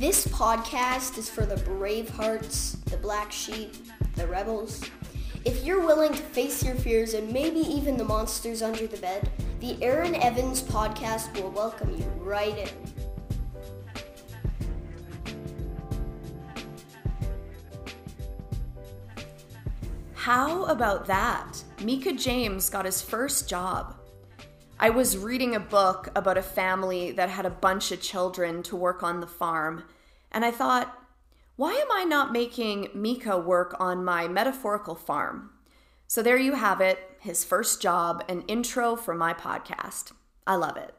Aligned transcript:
This 0.00 0.26
podcast 0.28 1.18
is 1.18 1.28
for 1.28 1.44
the 1.44 1.58
brave 1.58 2.08
hearts, 2.08 2.78
the 2.86 2.96
black 2.96 3.30
sheep, 3.30 3.74
the 4.16 4.26
rebels. 4.26 4.82
If 5.44 5.62
you're 5.62 5.84
willing 5.84 6.14
to 6.14 6.22
face 6.22 6.64
your 6.64 6.74
fears 6.74 7.12
and 7.12 7.30
maybe 7.30 7.58
even 7.58 7.98
the 7.98 8.04
monsters 8.04 8.62
under 8.62 8.86
the 8.86 8.96
bed, 8.96 9.30
the 9.60 9.76
Aaron 9.82 10.14
Evans 10.14 10.62
podcast 10.62 11.38
will 11.38 11.50
welcome 11.50 11.94
you 11.94 12.06
right 12.16 12.56
in. 12.56 12.70
How 20.14 20.64
about 20.64 21.04
that? 21.08 21.62
Mika 21.82 22.14
James 22.14 22.70
got 22.70 22.86
his 22.86 23.02
first 23.02 23.50
job. 23.50 23.99
I 24.82 24.88
was 24.88 25.18
reading 25.18 25.54
a 25.54 25.60
book 25.60 26.08
about 26.14 26.38
a 26.38 26.42
family 26.42 27.12
that 27.12 27.28
had 27.28 27.44
a 27.44 27.50
bunch 27.50 27.92
of 27.92 28.00
children 28.00 28.62
to 28.62 28.74
work 28.74 29.02
on 29.02 29.20
the 29.20 29.26
farm, 29.26 29.84
and 30.32 30.42
I 30.42 30.50
thought, 30.50 30.98
why 31.56 31.74
am 31.74 31.88
I 31.92 32.04
not 32.04 32.32
making 32.32 32.88
Mika 32.94 33.36
work 33.36 33.76
on 33.78 34.02
my 34.02 34.26
metaphorical 34.26 34.94
farm? 34.94 35.50
So 36.06 36.22
there 36.22 36.38
you 36.38 36.54
have 36.54 36.80
it, 36.80 36.98
his 37.20 37.44
first 37.44 37.82
job, 37.82 38.24
an 38.26 38.40
intro 38.48 38.96
for 38.96 39.14
my 39.14 39.34
podcast. 39.34 40.12
I 40.46 40.54
love 40.54 40.78
it. 40.78 40.94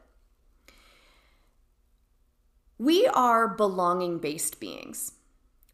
We 2.78 3.08
are 3.08 3.48
belonging 3.48 4.18
based 4.18 4.60
beings. 4.60 5.14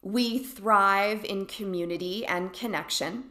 We 0.00 0.38
thrive 0.38 1.27
in 1.27 1.44
community 1.44 2.24
and 2.24 2.54
connection. 2.54 3.24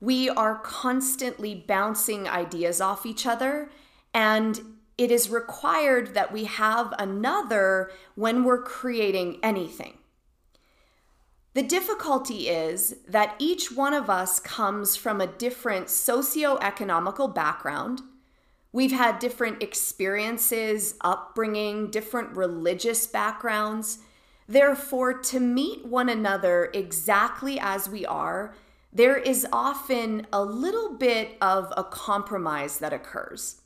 We 0.00 0.28
are 0.28 0.56
constantly 0.56 1.54
bouncing 1.54 2.28
ideas 2.28 2.80
off 2.80 3.06
each 3.06 3.24
other, 3.24 3.70
and 4.14 4.60
it 4.96 5.10
is 5.10 5.28
required 5.28 6.14
that 6.14 6.32
we 6.32 6.44
have 6.44 6.94
another 6.98 7.90
when 8.14 8.44
we're 8.44 8.62
creating 8.62 9.40
anything. 9.42 9.98
The 11.54 11.62
difficulty 11.62 12.48
is 12.48 12.96
that 13.08 13.34
each 13.38 13.70
one 13.70 13.92
of 13.92 14.08
us 14.08 14.40
comes 14.40 14.96
from 14.96 15.20
a 15.20 15.26
different 15.26 15.90
socio-economical 15.90 17.28
background. 17.28 18.02
We've 18.72 18.92
had 18.92 19.20
different 19.20 19.62
experiences, 19.62 20.96
upbringing, 21.00 21.90
different 21.90 22.36
religious 22.36 23.06
backgrounds. 23.06 23.98
Therefore, 24.48 25.14
to 25.14 25.38
meet 25.40 25.86
one 25.86 26.08
another 26.08 26.70
exactly 26.74 27.58
as 27.58 27.88
we 27.88 28.04
are, 28.04 28.54
there 28.92 29.16
is 29.16 29.46
often 29.52 30.26
a 30.32 30.42
little 30.42 30.96
bit 30.96 31.36
of 31.40 31.72
a 31.76 31.84
compromise 31.84 32.78
that 32.78 32.92
occurs. 32.92 33.60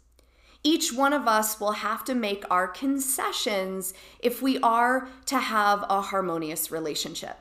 Each 0.63 0.93
one 0.93 1.13
of 1.13 1.29
us 1.29 1.61
will 1.61 1.73
have 1.73 2.05
to 2.05 2.15
make 2.15 2.45
our 2.51 2.69
concessions 2.69 3.95
if 4.21 4.43
we 4.43 4.59
are 4.59 5.09
to 5.27 5.39
have 5.39 5.85
a 5.89 6.03
harmonious 6.03 6.71
relationship 6.71 7.39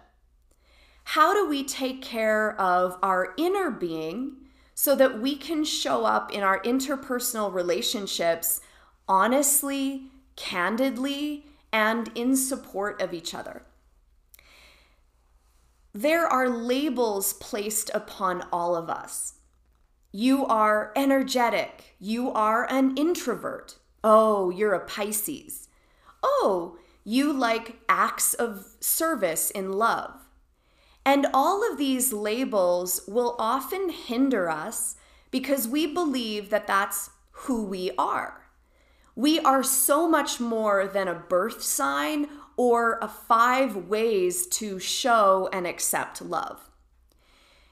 how 1.12 1.34
do 1.34 1.48
we 1.48 1.64
take 1.64 2.02
care 2.02 2.60
of 2.60 2.98
our 3.02 3.34
inner 3.38 3.72
being 3.72 4.36
so 4.76 4.94
that 4.94 5.22
we 5.22 5.38
can 5.38 5.64
show 5.64 6.04
up 6.04 6.34
in 6.34 6.44
our 6.44 6.62
interpersonal 6.64 7.52
relationships 7.54 8.60
honestly, 9.08 10.12
candidly, 10.36 11.46
and 11.72 12.12
in 12.14 12.36
support 12.36 13.02
of 13.02 13.14
each 13.14 13.34
other? 13.34 13.62
There 15.94 16.28
are 16.28 16.50
labels 16.50 17.32
placed 17.32 17.90
upon 17.94 18.46
all 18.52 18.76
of 18.76 18.90
us. 18.90 19.36
You 20.20 20.48
are 20.48 20.92
energetic. 20.96 21.96
You 22.00 22.32
are 22.32 22.66
an 22.72 22.98
introvert. 22.98 23.78
Oh, 24.04 24.50
you're 24.50 24.74
a 24.74 24.84
Pisces. 24.84 25.68
Oh, 26.24 26.80
you 27.04 27.32
like 27.32 27.76
acts 27.88 28.34
of 28.34 28.66
service 28.80 29.52
in 29.52 29.74
love. 29.74 30.28
And 31.06 31.28
all 31.36 31.72
of 31.72 31.78
these 31.78 32.14
labels 32.14 33.02
will 33.08 33.36
often 33.38 33.90
hinder 33.90 34.50
us 34.50 34.96
because 35.30 35.68
we 35.68 35.86
believe 35.86 36.50
that 36.50 36.66
that's 36.66 37.12
who 37.30 37.64
we 37.64 37.92
are. 37.96 38.42
We 39.16 39.40
are 39.42 39.62
so 39.62 40.10
much 40.10 40.40
more 40.40 40.88
than 40.88 41.08
a 41.08 41.14
birth 41.14 41.62
sign 41.62 42.26
or 42.56 42.98
a 43.04 43.08
five 43.08 43.76
ways 43.76 44.48
to 44.48 44.80
show 44.80 45.48
and 45.54 45.68
accept 45.68 46.24
love. 46.24 46.67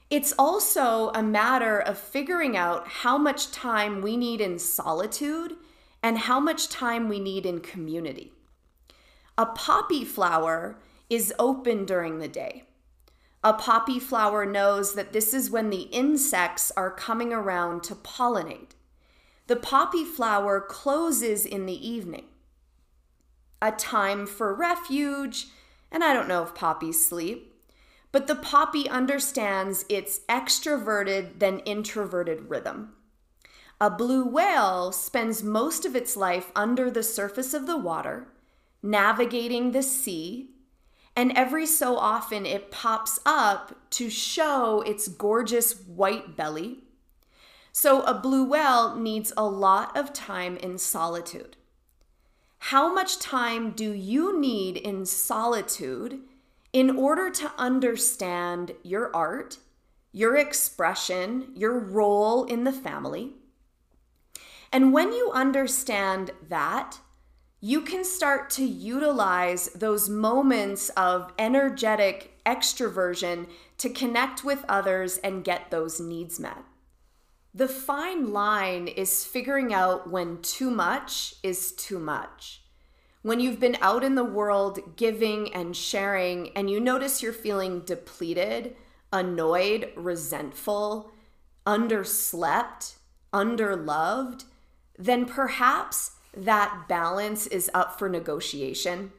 It's 0.08 0.32
also 0.38 1.10
a 1.10 1.22
matter 1.22 1.80
of 1.80 1.98
figuring 1.98 2.56
out 2.56 2.86
how 2.86 3.18
much 3.18 3.50
time 3.50 4.00
we 4.00 4.16
need 4.16 4.40
in 4.40 4.58
solitude 4.58 5.56
and 6.02 6.18
how 6.18 6.38
much 6.38 6.68
time 6.68 7.08
we 7.08 7.18
need 7.18 7.44
in 7.44 7.60
community. 7.60 8.32
A 9.36 9.46
poppy 9.46 10.04
flower 10.04 10.78
is 11.10 11.34
open 11.38 11.84
during 11.84 12.18
the 12.18 12.28
day. 12.28 12.64
A 13.42 13.52
poppy 13.52 13.98
flower 13.98 14.46
knows 14.46 14.94
that 14.94 15.12
this 15.12 15.34
is 15.34 15.50
when 15.50 15.70
the 15.70 15.82
insects 15.92 16.70
are 16.76 16.90
coming 16.90 17.32
around 17.32 17.82
to 17.84 17.94
pollinate. 17.94 18.70
The 19.48 19.56
poppy 19.56 20.04
flower 20.04 20.60
closes 20.60 21.44
in 21.44 21.66
the 21.66 21.88
evening. 21.88 22.24
A 23.60 23.72
time 23.72 24.26
for 24.26 24.54
refuge, 24.54 25.46
and 25.90 26.04
I 26.04 26.12
don't 26.12 26.28
know 26.28 26.42
if 26.42 26.54
poppies 26.54 27.04
sleep, 27.04 27.55
but 28.16 28.28
the 28.28 28.34
poppy 28.34 28.88
understands 28.88 29.84
its 29.90 30.20
extroverted 30.20 31.38
than 31.38 31.58
introverted 31.66 32.48
rhythm. 32.48 32.94
A 33.78 33.90
blue 33.90 34.24
whale 34.24 34.90
spends 34.90 35.42
most 35.42 35.84
of 35.84 35.94
its 35.94 36.16
life 36.16 36.50
under 36.56 36.90
the 36.90 37.02
surface 37.02 37.52
of 37.52 37.66
the 37.66 37.76
water, 37.76 38.28
navigating 38.82 39.72
the 39.72 39.82
sea, 39.82 40.48
and 41.14 41.30
every 41.32 41.66
so 41.66 41.98
often 41.98 42.46
it 42.46 42.70
pops 42.70 43.20
up 43.26 43.76
to 43.90 44.08
show 44.08 44.80
its 44.80 45.08
gorgeous 45.08 45.78
white 45.82 46.38
belly. 46.38 46.84
So 47.70 48.00
a 48.04 48.14
blue 48.14 48.46
whale 48.46 48.96
needs 48.96 49.30
a 49.36 49.44
lot 49.44 49.94
of 49.94 50.14
time 50.14 50.56
in 50.56 50.78
solitude. 50.78 51.58
How 52.72 52.94
much 52.94 53.18
time 53.18 53.72
do 53.72 53.92
you 53.92 54.40
need 54.40 54.78
in 54.78 55.04
solitude 55.04 56.22
in 56.76 56.90
order 56.90 57.30
to 57.30 57.50
understand 57.56 58.72
your 58.82 59.10
art, 59.16 59.56
your 60.12 60.36
expression, 60.36 61.50
your 61.54 61.78
role 61.78 62.44
in 62.44 62.64
the 62.64 62.72
family? 62.72 63.32
And 64.70 64.92
when 64.92 65.10
you 65.10 65.30
understand 65.32 66.32
that, 66.50 66.98
you 67.62 67.80
can 67.80 68.04
start 68.04 68.50
to 68.50 68.64
utilize 68.66 69.70
those 69.70 70.10
moments 70.10 70.90
of 70.90 71.32
energetic 71.38 72.38
extroversion 72.44 73.46
to 73.78 73.88
connect 73.88 74.44
with 74.44 74.62
others 74.68 75.16
and 75.16 75.44
get 75.44 75.70
those 75.70 75.98
needs 75.98 76.38
met. 76.38 76.62
The 77.54 77.68
fine 77.68 78.34
line 78.34 78.86
is 78.86 79.24
figuring 79.24 79.72
out 79.72 80.10
when 80.10 80.42
too 80.42 80.70
much 80.70 81.36
is 81.42 81.72
too 81.72 81.98
much. 81.98 82.65
When 83.26 83.40
you've 83.40 83.58
been 83.58 83.76
out 83.80 84.04
in 84.04 84.14
the 84.14 84.22
world 84.22 84.78
giving 84.94 85.52
and 85.52 85.76
sharing, 85.76 86.50
and 86.50 86.70
you 86.70 86.78
notice 86.78 87.24
you're 87.24 87.32
feeling 87.32 87.80
depleted, 87.80 88.76
annoyed, 89.12 89.90
resentful, 89.96 91.10
underslept, 91.66 92.94
underloved, 93.32 94.44
then 94.96 95.26
perhaps 95.26 96.12
that 96.36 96.84
balance 96.86 97.48
is 97.48 97.68
up 97.74 97.98
for 97.98 98.08
negotiation. 98.08 99.10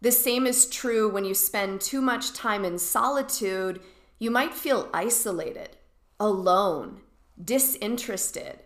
The 0.00 0.10
same 0.10 0.44
is 0.44 0.66
true 0.66 1.08
when 1.08 1.24
you 1.24 1.34
spend 1.34 1.80
too 1.80 2.00
much 2.00 2.32
time 2.32 2.64
in 2.64 2.76
solitude. 2.76 3.80
You 4.18 4.32
might 4.32 4.52
feel 4.52 4.90
isolated, 4.92 5.76
alone, 6.18 7.02
disinterested, 7.40 8.58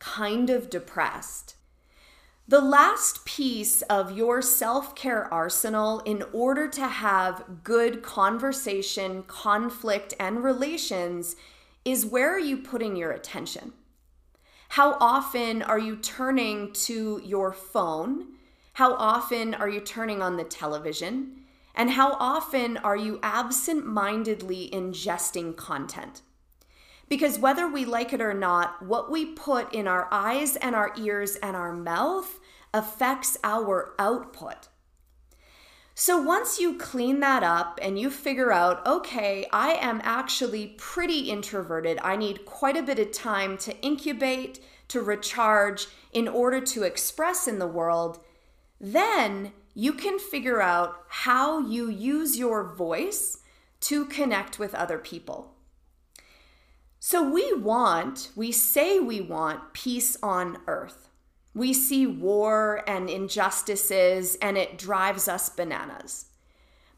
kind 0.00 0.50
of 0.50 0.68
depressed. 0.68 1.54
The 2.48 2.60
last 2.60 3.24
piece 3.24 3.82
of 3.82 4.16
your 4.16 4.40
self 4.40 4.94
care 4.94 5.32
arsenal 5.34 5.98
in 6.00 6.22
order 6.32 6.68
to 6.68 6.86
have 6.86 7.64
good 7.64 8.04
conversation, 8.04 9.24
conflict, 9.24 10.14
and 10.20 10.44
relations 10.44 11.34
is 11.84 12.06
where 12.06 12.32
are 12.32 12.38
you 12.38 12.58
putting 12.58 12.94
your 12.94 13.10
attention? 13.10 13.72
How 14.70 14.96
often 15.00 15.60
are 15.60 15.78
you 15.78 15.96
turning 15.96 16.72
to 16.84 17.20
your 17.24 17.52
phone? 17.52 18.28
How 18.74 18.94
often 18.94 19.52
are 19.52 19.68
you 19.68 19.80
turning 19.80 20.22
on 20.22 20.36
the 20.36 20.44
television? 20.44 21.40
And 21.74 21.90
how 21.90 22.12
often 22.12 22.76
are 22.76 22.96
you 22.96 23.18
absent 23.24 23.86
mindedly 23.86 24.70
ingesting 24.72 25.56
content? 25.56 26.22
Because 27.08 27.38
whether 27.38 27.68
we 27.68 27.84
like 27.84 28.12
it 28.12 28.20
or 28.20 28.34
not, 28.34 28.84
what 28.84 29.10
we 29.10 29.26
put 29.26 29.72
in 29.72 29.86
our 29.86 30.08
eyes 30.10 30.56
and 30.56 30.74
our 30.74 30.92
ears 30.98 31.36
and 31.36 31.54
our 31.54 31.72
mouth 31.72 32.40
affects 32.74 33.38
our 33.44 33.94
output. 33.98 34.68
So 35.94 36.20
once 36.20 36.60
you 36.60 36.76
clean 36.76 37.20
that 37.20 37.42
up 37.42 37.78
and 37.80 37.98
you 37.98 38.10
figure 38.10 38.52
out, 38.52 38.86
okay, 38.86 39.46
I 39.50 39.74
am 39.74 40.02
actually 40.04 40.74
pretty 40.76 41.30
introverted, 41.30 41.98
I 42.02 42.16
need 42.16 42.44
quite 42.44 42.76
a 42.76 42.82
bit 42.82 42.98
of 42.98 43.12
time 43.12 43.56
to 43.58 43.80
incubate, 43.80 44.60
to 44.88 45.00
recharge 45.00 45.86
in 46.12 46.28
order 46.28 46.60
to 46.60 46.82
express 46.82 47.48
in 47.48 47.58
the 47.58 47.66
world, 47.66 48.18
then 48.78 49.52
you 49.72 49.94
can 49.94 50.18
figure 50.18 50.60
out 50.60 51.02
how 51.08 51.60
you 51.60 51.88
use 51.88 52.36
your 52.36 52.74
voice 52.74 53.38
to 53.80 54.04
connect 54.04 54.58
with 54.58 54.74
other 54.74 54.98
people. 54.98 55.55
So, 57.08 57.22
we 57.22 57.52
want, 57.52 58.32
we 58.34 58.50
say 58.50 58.98
we 58.98 59.20
want 59.20 59.72
peace 59.72 60.16
on 60.24 60.58
earth. 60.66 61.08
We 61.54 61.72
see 61.72 62.04
war 62.04 62.82
and 62.84 63.08
injustices, 63.08 64.36
and 64.42 64.58
it 64.58 64.76
drives 64.76 65.28
us 65.28 65.48
bananas. 65.48 66.24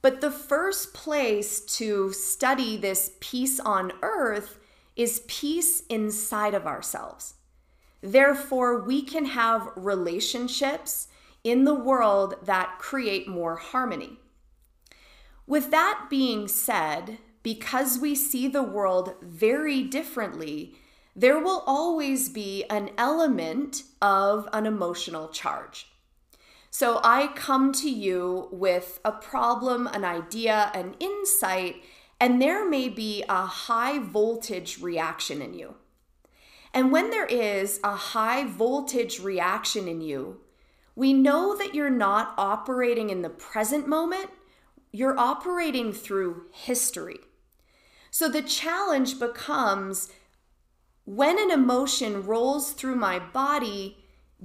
But 0.00 0.22
the 0.22 0.31
first 0.31 0.94
place 0.94 1.60
to 1.76 2.14
study 2.14 2.78
this 2.78 3.16
peace 3.20 3.60
on 3.60 3.93
earth 4.00 4.58
is 4.96 5.25
peace 5.28 5.82
inside 5.90 6.54
of 6.54 6.66
ourselves. 6.66 7.34
Therefore, 8.00 8.82
we 8.82 9.02
can 9.02 9.26
have 9.26 9.69
relationships 9.76 11.08
in 11.44 11.64
the 11.64 11.75
world 11.75 12.37
that 12.43 12.78
create 12.78 13.28
more 13.28 13.56
harmony. 13.56 14.16
With 15.46 15.70
that 15.70 16.06
being 16.08 16.49
said, 16.49 17.19
because 17.43 17.99
we 17.99 18.14
see 18.14 18.49
the 18.49 18.62
world 18.62 19.14
very 19.23 19.82
differently, 19.82 20.76
there 21.14 21.38
will 21.38 21.64
always 21.67 22.29
be 22.29 22.64
an 22.70 22.90
element 22.96 23.82
of 24.00 24.49
an 24.52 24.67
emotional 24.67 25.29
charge. 25.29 25.88
So 26.70 27.00
I 27.02 27.29
come 27.29 27.73
to 27.73 27.90
you 27.90 28.49
with 28.52 29.00
a 29.05 29.12
problem, 29.12 29.87
an 29.87 30.05
idea, 30.05 30.70
an 30.75 30.94
insight, 31.00 31.82
and 32.20 32.40
there 32.40 32.69
may 32.69 32.88
be 32.88 33.25
a 33.29 33.46
high 33.46 33.99
voltage 33.99 34.81
reaction 34.81 35.40
in 35.40 35.55
you. 35.55 35.76
And 36.75 36.93
when 36.93 37.11
there 37.11 37.26
is 37.26 37.81
a 37.82 37.96
high 37.96 38.44
voltage 38.44 39.20
reaction 39.20 39.88
in 39.88 40.00
you, 40.00 40.40
we 40.94 41.12
know 41.12 41.56
that 41.56 41.75
you're 41.75 41.90
not 41.90 42.35
operating 42.37 43.11
in 43.11 43.23
the 43.23 43.31
present 43.31 43.88
moment, 43.88 44.31
you're 44.93 45.19
operating 45.19 45.93
through 45.93 46.46
history. 46.52 47.19
So 48.10 48.28
the 48.28 48.43
challenge 48.43 49.19
becomes 49.19 50.08
when 51.05 51.38
an 51.38 51.50
emotion 51.50 52.26
rolls 52.26 52.72
through 52.72 52.96
my 52.96 53.19
body, 53.19 53.96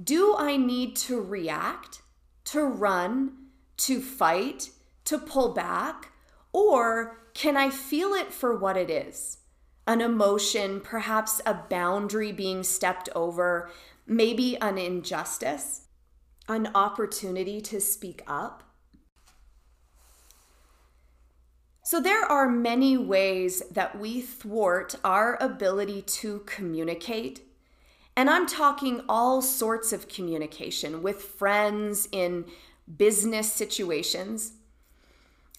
do 0.02 0.34
I 0.36 0.56
need 0.56 0.96
to 0.96 1.20
react, 1.20 2.02
to 2.46 2.62
run, 2.62 3.32
to 3.78 4.00
fight, 4.00 4.70
to 5.04 5.18
pull 5.18 5.52
back? 5.52 6.12
Or 6.52 7.18
can 7.34 7.56
I 7.56 7.68
feel 7.68 8.14
it 8.14 8.32
for 8.32 8.56
what 8.56 8.76
it 8.76 8.88
is? 8.88 9.38
An 9.86 10.00
emotion, 10.00 10.80
perhaps 10.80 11.42
a 11.44 11.54
boundary 11.54 12.32
being 12.32 12.62
stepped 12.62 13.10
over, 13.14 13.70
maybe 14.06 14.56
an 14.60 14.78
injustice, 14.78 15.82
an 16.48 16.70
opportunity 16.74 17.60
to 17.60 17.80
speak 17.80 18.22
up. 18.26 18.62
So, 21.86 22.00
there 22.00 22.24
are 22.24 22.48
many 22.48 22.96
ways 22.96 23.62
that 23.70 23.98
we 24.00 24.22
thwart 24.22 24.94
our 25.04 25.36
ability 25.38 26.00
to 26.00 26.38
communicate. 26.46 27.42
And 28.16 28.30
I'm 28.30 28.46
talking 28.46 29.02
all 29.06 29.42
sorts 29.42 29.92
of 29.92 30.08
communication 30.08 31.02
with 31.02 31.20
friends 31.20 32.08
in 32.10 32.46
business 32.96 33.52
situations. 33.52 34.52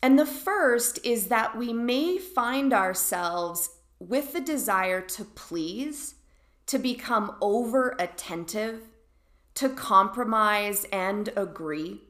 And 0.02 0.18
the 0.18 0.26
first 0.26 0.98
is 1.04 1.28
that 1.28 1.56
we 1.56 1.72
may 1.74 2.18
find 2.18 2.74
ourselves 2.74 3.70
with 4.00 4.34
the 4.34 4.42
desire 4.42 5.02
to 5.02 5.26
please, 5.26 6.16
to 6.66 6.80
become 6.80 7.36
over 7.40 7.96
attentive, 8.00 8.82
to 9.54 9.70
compromise 9.70 10.88
and 10.92 11.30
agree. 11.36 12.05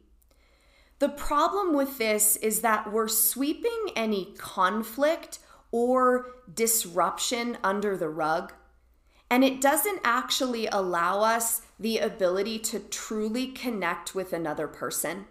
The 1.00 1.10
problem 1.10 1.74
with 1.74 1.98
this 1.98 2.38
is 2.38 2.62
that 2.62 2.92
we're 2.92 3.10
sweeping 3.10 3.90
any 3.96 4.34
conflict 4.38 5.40
or 5.72 6.32
disruption 6.54 7.58
under 7.64 7.98
the 7.98 8.10
rug, 8.10 8.54
and 9.30 9.44
it 9.44 9.60
doesn't 9.60 10.00
actually 10.04 10.68
allow 10.68 11.22
us 11.22 11.64
the 11.78 11.98
ability 11.98 12.60
to 12.60 12.80
truly 12.80 13.48
connect 13.48 14.16
with 14.16 14.32
another 14.32 14.68
person. 14.68 15.26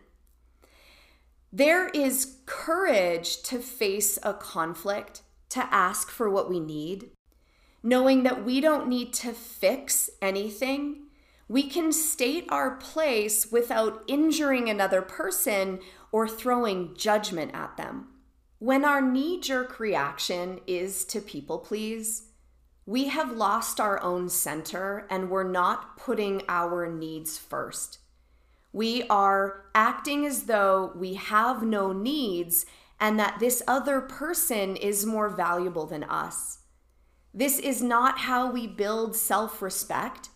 There 1.51 1.89
is 1.89 2.39
courage 2.45 3.43
to 3.45 3.59
face 3.59 4.19
a 4.23 4.35
conflict, 4.35 5.23
to 5.51 5.67
ask 5.73 6.11
for 6.11 6.29
what 6.29 6.51
we 6.51 6.61
need, 6.61 7.11
knowing 7.83 8.25
that 8.25 8.45
we 8.45 8.61
don't 8.61 8.89
need 8.89 9.13
to 9.15 9.33
fix 9.33 10.11
anything 10.21 11.04
we 11.49 11.65
can 11.69 11.93
state 11.93 12.47
our 12.49 12.77
place 12.77 13.51
without 13.53 14.03
injuring 14.07 14.69
another 14.69 15.03
person 15.03 15.81
or 16.11 16.27
throwing 16.27 16.95
judgment 16.95 17.53
at 17.55 17.77
them. 17.77 18.09
When 18.59 18.85
our 18.85 19.03
knee 19.03 19.41
jerk 19.41 19.79
reaction 19.79 20.61
is 20.67 21.05
to 21.07 21.21
people 21.21 21.59
please, 21.59 22.29
we 22.87 23.09
have 23.09 23.33
lost 23.33 23.81
our 23.81 24.03
own 24.03 24.29
center 24.29 25.07
and 25.11 25.31
we're 25.31 25.43
not 25.43 25.97
putting 25.97 26.43
our 26.49 26.87
needs 26.91 27.39
first. 27.39 27.99
We 28.73 29.05
are 29.09 29.67
acting 29.75 30.27
as 30.27 30.45
though 30.45 30.93
we 30.97 31.15
have 31.15 31.63
no 31.63 31.93
needs 31.93 32.67
and 32.99 33.19
that 33.19 33.39
this 33.39 33.63
other 33.69 34.01
person 34.01 34.77
is 34.77 35.07
more 35.07 35.29
valuable 35.29 35.87
than 35.87 36.05
us. 36.05 36.59
This 37.33 37.59
is 37.59 37.83
not 37.83 38.21
how 38.21 38.51
we 38.51 38.67
build 38.67 39.17
self 39.17 39.61
respect 39.61 40.31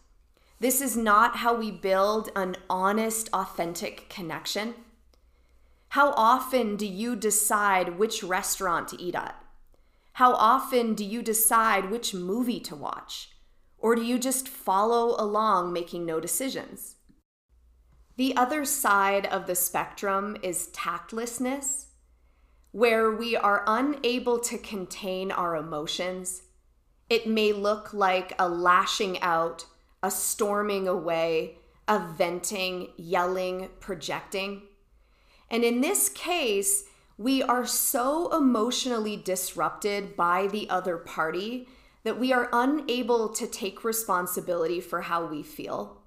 this 0.60 0.80
is 0.80 0.96
not 0.96 1.36
how 1.36 1.54
we 1.54 1.70
build 1.70 2.30
an 2.34 2.56
honest, 2.68 3.28
authentic 3.32 4.08
connection. 4.08 4.74
How 5.90 6.10
often 6.12 6.76
do 6.76 6.86
you 6.86 7.16
decide 7.16 7.98
which 7.98 8.22
restaurant 8.22 8.88
to 8.88 9.00
eat 9.00 9.14
at? 9.14 9.42
How 10.14 10.34
often 10.34 10.94
do 10.94 11.04
you 11.04 11.22
decide 11.22 11.90
which 11.90 12.12
movie 12.12 12.60
to 12.60 12.74
watch? 12.74 13.30
Or 13.78 13.94
do 13.94 14.02
you 14.02 14.18
just 14.18 14.48
follow 14.48 15.14
along 15.16 15.72
making 15.72 16.04
no 16.04 16.18
decisions? 16.18 16.96
The 18.16 18.34
other 18.34 18.64
side 18.64 19.26
of 19.26 19.46
the 19.46 19.54
spectrum 19.54 20.36
is 20.42 20.66
tactlessness, 20.68 21.92
where 22.72 23.12
we 23.12 23.36
are 23.36 23.62
unable 23.68 24.40
to 24.40 24.58
contain 24.58 25.30
our 25.30 25.54
emotions. 25.54 26.42
It 27.08 27.28
may 27.28 27.52
look 27.52 27.94
like 27.94 28.32
a 28.40 28.48
lashing 28.48 29.22
out 29.22 29.66
a 30.02 30.10
storming 30.10 30.86
away, 30.86 31.58
a 31.86 31.98
venting, 31.98 32.88
yelling, 32.96 33.70
projecting. 33.80 34.62
And 35.50 35.64
in 35.64 35.80
this 35.80 36.08
case, 36.08 36.84
we 37.16 37.42
are 37.42 37.66
so 37.66 38.32
emotionally 38.36 39.16
disrupted 39.16 40.16
by 40.16 40.46
the 40.46 40.70
other 40.70 40.96
party 40.96 41.68
that 42.04 42.18
we 42.18 42.32
are 42.32 42.48
unable 42.52 43.28
to 43.30 43.46
take 43.46 43.84
responsibility 43.84 44.80
for 44.80 45.02
how 45.02 45.26
we 45.26 45.42
feel. 45.42 46.00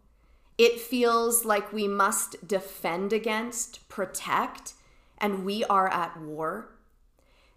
It 0.57 0.79
feels 0.79 1.43
like 1.43 1.73
we 1.73 1.87
must 1.87 2.47
defend 2.47 3.11
against, 3.11 3.89
protect, 3.89 4.73
and 5.17 5.43
we 5.43 5.63
are 5.65 5.87
at 5.89 6.19
war. 6.19 6.69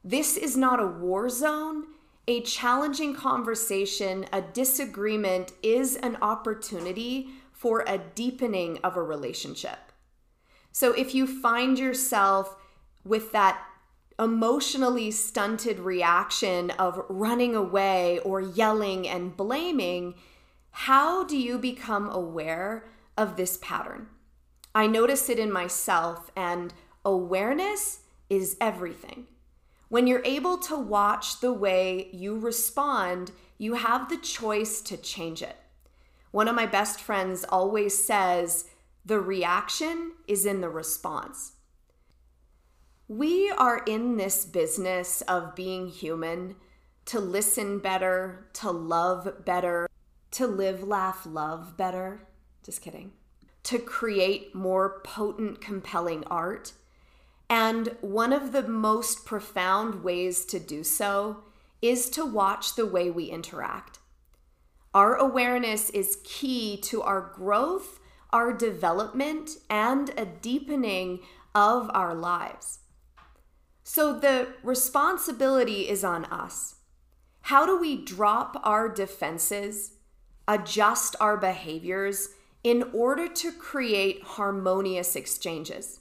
This 0.02 0.36
is 0.36 0.56
not 0.56 0.82
a 0.82 0.86
war 0.86 1.28
zone, 1.28 1.84
a 2.26 2.40
challenging 2.42 3.14
conversation, 3.14 4.26
a 4.32 4.40
disagreement 4.40 5.52
is 5.62 5.96
an 5.96 6.16
opportunity 6.22 7.30
for 7.52 7.84
a 7.86 7.98
deepening 7.98 8.78
of 8.82 8.96
a 8.96 9.02
relationship. 9.02 9.92
So 10.72 10.92
if 10.92 11.14
you 11.14 11.26
find 11.26 11.78
yourself 11.78 12.56
with 13.04 13.32
that 13.32 13.62
emotionally 14.18 15.10
stunted 15.10 15.80
reaction 15.80 16.70
of 16.72 17.04
running 17.08 17.54
away 17.54 18.20
or 18.20 18.40
yelling 18.40 19.08
and 19.08 19.36
blaming, 19.36 20.14
how 20.70 21.24
do 21.24 21.36
you 21.36 21.58
become 21.58 22.08
aware 22.10 22.86
of 23.16 23.36
this 23.36 23.58
pattern? 23.58 24.08
I 24.74 24.86
notice 24.86 25.28
it 25.28 25.38
in 25.38 25.52
myself, 25.52 26.30
and 26.34 26.74
awareness 27.04 28.00
is 28.28 28.56
everything. 28.60 29.26
When 29.88 30.06
you're 30.06 30.24
able 30.24 30.58
to 30.58 30.76
watch 30.76 31.40
the 31.40 31.52
way 31.52 32.08
you 32.12 32.38
respond, 32.38 33.32
you 33.58 33.74
have 33.74 34.08
the 34.08 34.16
choice 34.16 34.80
to 34.82 34.96
change 34.96 35.42
it. 35.42 35.56
One 36.30 36.48
of 36.48 36.56
my 36.56 36.66
best 36.66 37.00
friends 37.00 37.44
always 37.48 37.96
says, 38.02 38.66
the 39.04 39.20
reaction 39.20 40.12
is 40.26 40.46
in 40.46 40.60
the 40.60 40.70
response. 40.70 41.52
We 43.06 43.50
are 43.50 43.84
in 43.86 44.16
this 44.16 44.46
business 44.46 45.20
of 45.22 45.54
being 45.54 45.88
human 45.88 46.56
to 47.04 47.20
listen 47.20 47.78
better, 47.78 48.48
to 48.54 48.70
love 48.70 49.44
better, 49.44 49.88
to 50.32 50.46
live, 50.46 50.82
laugh, 50.82 51.26
love 51.26 51.76
better. 51.76 52.26
Just 52.64 52.80
kidding. 52.80 53.12
To 53.64 53.78
create 53.78 54.54
more 54.54 55.00
potent, 55.04 55.60
compelling 55.60 56.24
art 56.24 56.72
and 57.48 57.96
one 58.00 58.32
of 58.32 58.52
the 58.52 58.62
most 58.62 59.24
profound 59.24 60.02
ways 60.02 60.44
to 60.46 60.58
do 60.58 60.82
so 60.82 61.44
is 61.82 62.08
to 62.10 62.24
watch 62.24 62.74
the 62.74 62.86
way 62.86 63.10
we 63.10 63.26
interact. 63.26 63.98
Our 64.94 65.16
awareness 65.16 65.90
is 65.90 66.20
key 66.24 66.76
to 66.82 67.02
our 67.02 67.32
growth, 67.34 68.00
our 68.32 68.52
development 68.52 69.50
and 69.68 70.10
a 70.16 70.24
deepening 70.24 71.20
of 71.54 71.90
our 71.92 72.14
lives. 72.14 72.80
So 73.82 74.18
the 74.18 74.48
responsibility 74.62 75.88
is 75.88 76.04
on 76.04 76.24
us. 76.26 76.76
How 77.42 77.66
do 77.66 77.78
we 77.78 78.02
drop 78.02 78.58
our 78.64 78.88
defenses, 78.88 79.92
adjust 80.48 81.14
our 81.20 81.36
behaviors 81.36 82.30
in 82.62 82.84
order 82.94 83.28
to 83.28 83.52
create 83.52 84.22
harmonious 84.22 85.14
exchanges? 85.14 86.00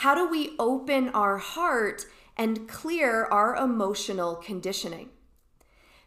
How 0.00 0.14
do 0.14 0.26
we 0.26 0.52
open 0.58 1.10
our 1.10 1.36
heart 1.36 2.06
and 2.34 2.66
clear 2.66 3.26
our 3.26 3.54
emotional 3.54 4.34
conditioning? 4.34 5.10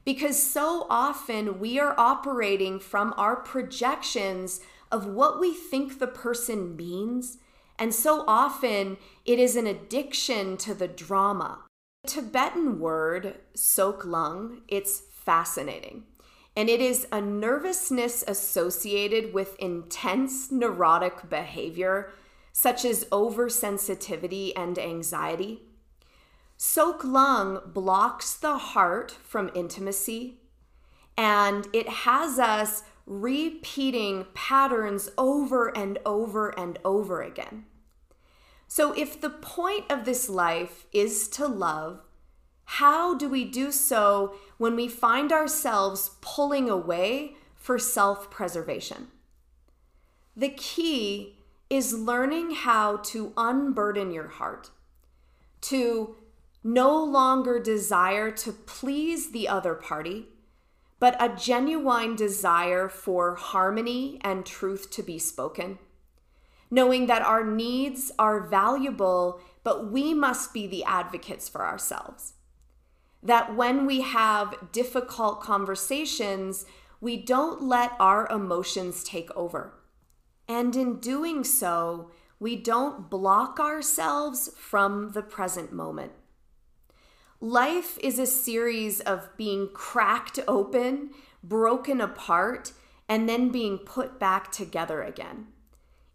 Because 0.03 0.41
so 0.41 0.87
often 0.89 1.59
we 1.59 1.79
are 1.79 1.93
operating 1.95 2.79
from 2.79 3.13
our 3.17 3.35
projections 3.35 4.61
of 4.91 5.05
what 5.05 5.39
we 5.39 5.53
think 5.53 5.99
the 5.99 6.07
person 6.07 6.75
means 6.75 7.37
and 7.77 7.93
so 7.93 8.23
often 8.27 8.97
it 9.25 9.37
is 9.37 9.55
an 9.55 9.67
addiction 9.67 10.57
to 10.57 10.73
the 10.73 10.87
drama. 10.87 11.59
The 12.03 12.09
Tibetan 12.13 12.79
word 12.79 13.41
sok 13.53 14.05
lung, 14.05 14.61
it's 14.67 15.03
fascinating. 15.11 16.05
And 16.55 16.67
it 16.67 16.81
is 16.81 17.05
a 17.11 17.21
nervousness 17.21 18.23
associated 18.27 19.35
with 19.35 19.55
intense 19.59 20.51
neurotic 20.51 21.29
behavior, 21.29 22.11
such 22.53 22.85
as 22.85 23.03
oversensitivity 23.05 24.53
and 24.55 24.79
anxiety. 24.79 25.63
Sok 26.55 27.03
lung 27.03 27.59
blocks 27.65 28.35
the 28.35 28.57
heart 28.57 29.11
from 29.11 29.51
intimacy, 29.53 30.37
and 31.17 31.67
it 31.73 31.89
has 31.89 32.39
us 32.39 32.83
repeating 33.05 34.27
patterns 34.33 35.09
over 35.17 35.75
and 35.75 35.97
over 36.05 36.57
and 36.57 36.79
over 36.85 37.21
again. 37.21 37.65
So, 38.67 38.93
if 38.93 39.19
the 39.19 39.29
point 39.29 39.91
of 39.91 40.05
this 40.05 40.29
life 40.29 40.85
is 40.93 41.27
to 41.29 41.47
love, 41.47 42.01
how 42.65 43.15
do 43.15 43.27
we 43.27 43.45
do 43.45 43.71
so 43.71 44.35
when 44.57 44.75
we 44.75 44.87
find 44.87 45.31
ourselves 45.31 46.11
pulling 46.21 46.69
away 46.69 47.35
for 47.55 47.77
self 47.77 48.31
preservation? 48.31 49.07
The 50.35 50.49
key 50.49 51.37
is 51.73 51.93
learning 51.93 52.51
how 52.51 52.97
to 52.97 53.33
unburden 53.37 54.11
your 54.11 54.27
heart, 54.27 54.69
to 55.61 56.15
no 56.63 57.03
longer 57.03 57.59
desire 57.59 58.31
to 58.31 58.51
please 58.51 59.31
the 59.31 59.47
other 59.47 59.73
party 59.73 60.27
but 61.03 61.21
a 61.21 61.35
genuine 61.35 62.15
desire 62.15 62.87
for 62.87 63.35
harmony 63.35 64.17
and 64.21 64.45
truth 64.45 64.89
to 64.89 65.03
be 65.03 65.19
spoken. 65.19 65.77
Knowing 66.71 67.07
that 67.07 67.21
our 67.21 67.43
needs 67.43 68.09
are 68.17 68.47
valuable, 68.47 69.41
but 69.65 69.91
we 69.91 70.13
must 70.13 70.53
be 70.53 70.65
the 70.65 70.81
advocates 70.85 71.49
for 71.49 71.65
ourselves. 71.65 72.35
That 73.21 73.53
when 73.53 73.85
we 73.85 73.99
have 73.99 74.71
difficult 74.71 75.41
conversations, 75.41 76.65
we 77.01 77.17
don't 77.17 77.61
let 77.61 77.91
our 77.99 78.25
emotions 78.29 79.03
take 79.03 79.29
over. 79.35 79.73
And 80.47 80.75
in 80.75 80.99
doing 80.99 81.43
so, 81.43 82.11
we 82.39 82.55
don't 82.55 83.09
block 83.09 83.59
ourselves 83.59 84.49
from 84.57 85.11
the 85.11 85.21
present 85.21 85.71
moment. 85.71 86.11
Life 87.39 87.97
is 88.01 88.19
a 88.19 88.25
series 88.25 88.99
of 89.01 89.29
being 89.37 89.69
cracked 89.73 90.39
open, 90.47 91.11
broken 91.43 91.99
apart, 91.99 92.71
and 93.09 93.27
then 93.27 93.49
being 93.49 93.77
put 93.77 94.19
back 94.19 94.51
together 94.51 95.01
again. 95.01 95.47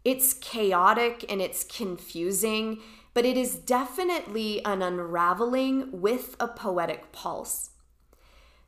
It's 0.03 0.33
chaotic 0.33 1.25
and 1.29 1.41
it's 1.41 1.63
confusing, 1.63 2.79
but 3.13 3.25
it 3.25 3.37
is 3.37 3.55
definitely 3.55 4.63
an 4.65 4.81
unraveling 4.81 6.01
with 6.01 6.35
a 6.39 6.47
poetic 6.47 7.11
pulse. 7.11 7.71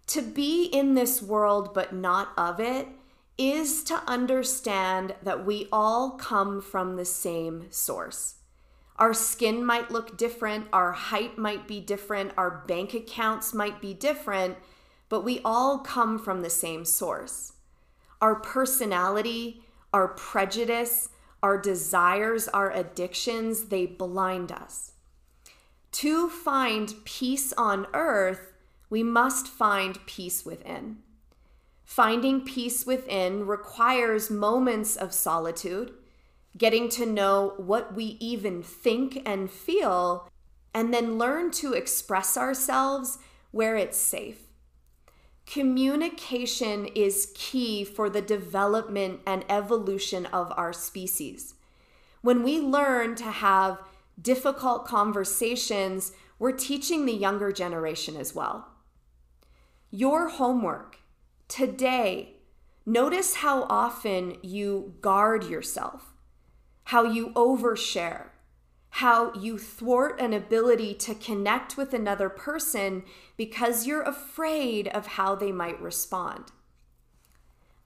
To 0.07 0.21
be 0.21 0.65
in 0.65 0.93
this 0.95 1.21
world 1.21 1.73
but 1.73 1.93
not 1.93 2.29
of 2.37 2.59
it 2.59 2.87
is 3.37 3.83
to 3.85 3.95
understand 4.07 5.15
that 5.23 5.45
we 5.45 5.67
all 5.71 6.11
come 6.11 6.61
from 6.61 6.95
the 6.95 7.05
same 7.05 7.67
source. 7.71 8.35
Our 8.97 9.13
skin 9.13 9.65
might 9.65 9.89
look 9.89 10.17
different, 10.17 10.67
our 10.71 10.91
height 10.91 11.37
might 11.37 11.67
be 11.67 11.79
different, 11.79 12.33
our 12.37 12.63
bank 12.67 12.93
accounts 12.93 13.53
might 13.53 13.81
be 13.81 13.93
different, 13.93 14.57
but 15.09 15.23
we 15.23 15.41
all 15.43 15.79
come 15.79 16.19
from 16.19 16.41
the 16.41 16.49
same 16.49 16.85
source. 16.85 17.53
Our 18.21 18.35
personality, 18.35 19.63
our 19.91 20.09
prejudice, 20.09 21.09
our 21.41 21.57
desires, 21.57 22.47
our 22.49 22.71
addictions, 22.71 23.65
they 23.65 23.87
blind 23.87 24.51
us. 24.51 24.91
To 25.93 26.29
find 26.29 26.93
peace 27.03 27.51
on 27.53 27.87
earth, 27.93 28.53
we 28.89 29.03
must 29.03 29.47
find 29.47 30.05
peace 30.05 30.45
within. 30.45 30.97
Finding 31.91 32.45
peace 32.45 32.85
within 32.85 33.45
requires 33.45 34.31
moments 34.31 34.95
of 34.95 35.11
solitude 35.11 35.91
getting 36.57 36.87
to 36.87 37.05
know 37.05 37.53
what 37.57 37.93
we 37.93 38.15
even 38.21 38.63
think 38.63 39.21
and 39.25 39.51
feel, 39.51 40.29
and 40.73 40.93
then 40.93 41.17
learn 41.17 41.51
to 41.51 41.73
express 41.73 42.37
ourselves 42.37 43.17
where 43.51 43.75
it's 43.75 43.97
safe. 43.97 44.43
Communication 45.45 46.85
is 46.85 47.33
key 47.35 47.83
for 47.83 48.09
the 48.09 48.21
development 48.21 49.19
and 49.27 49.43
evolution 49.49 50.25
of 50.27 50.53
our 50.55 50.71
species. 50.71 51.55
When 52.21 52.41
we 52.41 52.61
learn 52.61 53.15
to 53.15 53.25
have 53.25 53.79
difficult 54.21 54.85
conversations, 54.85 56.13
we're 56.39 56.53
teaching 56.53 57.05
the 57.05 57.11
younger 57.11 57.51
generation 57.51 58.15
as 58.15 58.33
well. 58.33 58.69
Your 59.89 60.29
homework 60.29 61.00
today, 61.51 62.37
notice 62.85 63.35
how 63.35 63.63
often 63.63 64.37
you 64.41 64.95
guard 65.01 65.43
yourself 65.43 66.11
how 66.85 67.03
you 67.03 67.29
overshare, 67.29 68.25
how 68.89 69.33
you 69.33 69.57
thwart 69.57 70.19
an 70.19 70.33
ability 70.33 70.93
to 70.93 71.15
connect 71.15 71.77
with 71.77 71.93
another 71.93 72.27
person 72.27 73.03
because 73.37 73.87
you're 73.87 74.01
afraid 74.01 74.89
of 74.89 75.07
how 75.07 75.33
they 75.33 75.53
might 75.53 75.81
respond. 75.81 76.51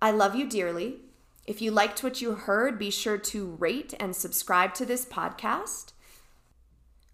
I 0.01 0.10
love 0.10 0.36
you 0.36 0.50
dearly. 0.50 1.01
If 1.45 1.62
you 1.62 1.69
liked 1.69 2.03
what 2.03 2.19
you 2.19 2.34
heard, 2.34 2.79
be 2.79 2.89
sure 2.89 3.19
to 3.19 3.55
rate 3.60 3.93
and 4.00 4.15
subscribe 4.15 4.74
to 4.75 4.86
this 4.86 5.05
podcast. 5.05 5.93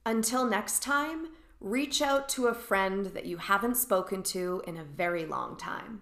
Until 0.05 0.45
next 0.45 0.81
time, 0.81 1.27
reach 1.59 2.01
out 2.01 2.29
to 2.29 2.47
a 2.47 2.53
friend 2.53 3.07
that 3.07 3.25
you 3.25 3.35
haven't 3.35 3.75
spoken 3.75 4.23
to 4.23 4.63
in 4.65 4.77
a 4.77 4.85
very 4.85 5.25
long 5.25 5.57
time. 5.57 6.01